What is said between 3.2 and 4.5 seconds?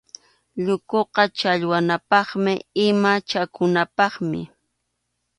chakunapaqmi.